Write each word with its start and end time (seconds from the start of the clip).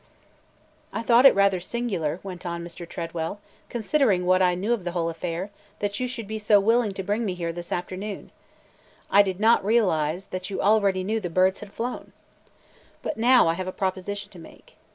"I 0.91 1.03
thought 1.03 1.27
it 1.27 1.35
rather 1.35 1.59
singular," 1.59 2.19
went 2.23 2.43
on 2.43 2.63
Mr. 2.63 2.89
Tredwell, 2.89 3.39
"considering 3.69 4.25
what 4.25 4.41
I 4.41 4.55
knew 4.55 4.73
of 4.73 4.83
the 4.83 4.93
whole 4.93 5.09
affair, 5.11 5.51
that 5.77 5.99
you 5.99 6.07
should 6.07 6.25
be 6.27 6.39
so 6.39 6.59
willing 6.59 6.91
to 6.93 7.03
bring 7.03 7.23
me 7.23 7.35
here 7.35 7.53
this 7.53 7.71
afternoon. 7.71 8.31
I 9.11 9.21
did 9.21 9.39
not 9.39 9.63
realize 9.63 10.25
that 10.33 10.49
you 10.49 10.59
already 10.59 11.03
knew 11.03 11.19
the 11.19 11.29
birds 11.29 11.59
had 11.59 11.71
flown! 11.71 12.13
But 13.03 13.17
now 13.17 13.47
I 13.47 13.53
have 13.53 13.67
a 13.67 13.71
proposition 13.71 14.31
to 14.31 14.39
make. 14.39 14.75